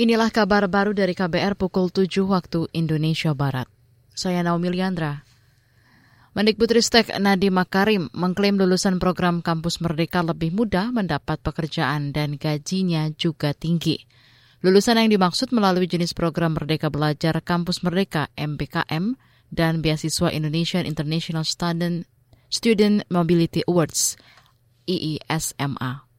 [0.00, 3.68] Inilah kabar baru dari KBR pukul 7 waktu Indonesia Barat.
[4.16, 5.28] Saya Naomi Liandra.
[6.32, 13.52] Mendikbudristek Nadiem Makarim mengklaim lulusan program Kampus Merdeka lebih mudah mendapat pekerjaan dan gajinya juga
[13.52, 14.00] tinggi.
[14.64, 19.20] Lulusan yang dimaksud melalui jenis program Merdeka Belajar Kampus Merdeka MBKM
[19.52, 22.08] dan beasiswa Indonesian International Student,
[22.48, 24.16] Student Mobility Awards
[24.88, 26.09] IISMA.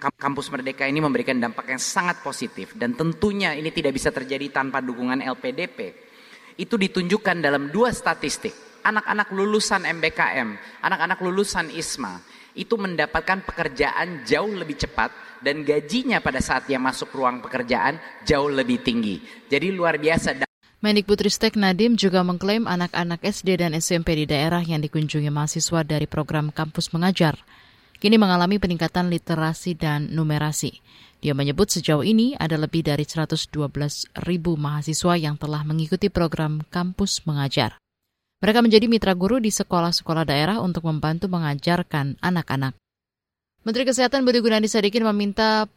[0.00, 4.80] Kampus Merdeka ini memberikan dampak yang sangat positif dan tentunya ini tidak bisa terjadi tanpa
[4.80, 5.92] dukungan LPDP.
[6.56, 8.56] Itu ditunjukkan dalam dua statistik.
[8.80, 12.16] Anak-anak lulusan MBKM, anak-anak lulusan ISMA
[12.56, 15.12] itu mendapatkan pekerjaan jauh lebih cepat
[15.44, 19.20] dan gajinya pada saat dia masuk ruang pekerjaan jauh lebih tinggi.
[19.52, 20.48] Jadi luar biasa.
[20.80, 26.48] Mendikbudristek Nadim juga mengklaim anak-anak SD dan SMP di daerah yang dikunjungi mahasiswa dari program
[26.48, 27.36] kampus mengajar
[28.00, 30.80] kini mengalami peningkatan literasi dan numerasi.
[31.20, 33.52] Dia menyebut sejauh ini ada lebih dari 112
[34.24, 37.76] ribu mahasiswa yang telah mengikuti program kampus mengajar.
[38.40, 42.72] Mereka menjadi mitra guru di sekolah-sekolah daerah untuk membantu mengajarkan anak-anak.
[43.68, 45.68] Menteri Kesehatan Budi Gunadi Sadikin meminta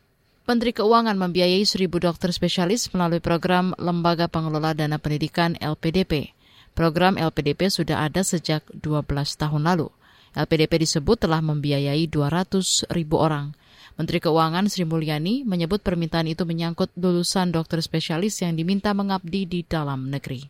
[0.47, 6.31] Menteri Keuangan membiayai seribu dokter spesialis melalui program Lembaga Pengelola Dana Pendidikan LPDP.
[6.71, 9.03] Program LPDP sudah ada sejak 12
[9.35, 9.91] tahun lalu.
[10.33, 13.53] LPDP disebut telah membiayai 200 ribu orang.
[13.93, 19.61] Menteri Keuangan Sri Mulyani menyebut permintaan itu menyangkut lulusan dokter spesialis yang diminta mengabdi di
[19.61, 20.41] dalam negeri.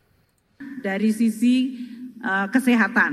[0.79, 1.75] Dari sisi
[2.23, 3.11] uh, kesehatan,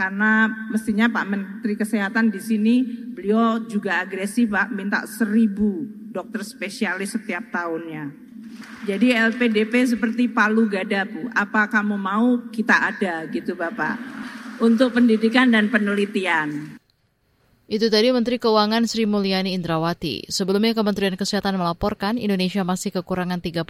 [0.00, 2.80] karena mestinya Pak Menteri Kesehatan di sini
[3.12, 8.08] beliau juga agresif Pak minta seribu dokter spesialis setiap tahunnya.
[8.88, 14.00] Jadi LPDP seperti palu gada Bu, apa kamu mau kita ada gitu Bapak
[14.60, 16.78] untuk pendidikan dan penelitian.
[17.70, 20.26] Itu tadi Menteri Keuangan Sri Mulyani Indrawati.
[20.26, 23.62] Sebelumnya Kementerian Kesehatan melaporkan Indonesia masih kekurangan 31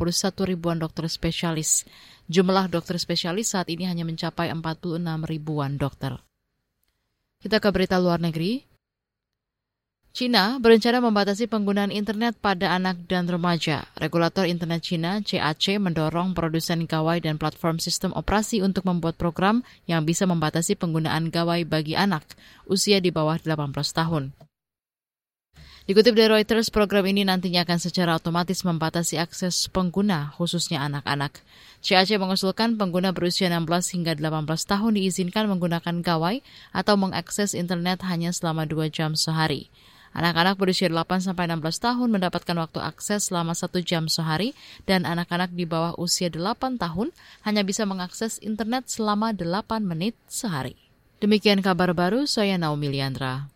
[0.48, 1.84] ribuan dokter spesialis.
[2.24, 6.16] Jumlah dokter spesialis saat ini hanya mencapai 46 ribuan dokter.
[7.44, 8.69] Kita ke berita luar negeri.
[10.10, 13.86] China berencana membatasi penggunaan internet pada anak dan remaja.
[13.94, 20.02] Regulator internet China, CAC, mendorong produsen gawai dan platform sistem operasi untuk membuat program yang
[20.02, 22.26] bisa membatasi penggunaan gawai bagi anak
[22.66, 24.34] usia di bawah 18 tahun.
[25.86, 31.38] Dikutip dari Reuters, program ini nantinya akan secara otomatis membatasi akses pengguna, khususnya anak-anak.
[31.82, 36.42] CAC mengusulkan pengguna berusia 16 hingga 18 tahun diizinkan menggunakan gawai
[36.74, 39.70] atau mengakses internet hanya selama 2 jam sehari.
[40.10, 41.34] Anak-anak berusia 8-16
[41.78, 44.54] tahun mendapatkan waktu akses selama satu jam sehari
[44.86, 47.14] dan anak-anak di bawah usia 8 tahun
[47.46, 50.74] hanya bisa mengakses internet selama 8 menit sehari.
[51.20, 53.52] Demikian kabar baru, saya Naomi Liandra.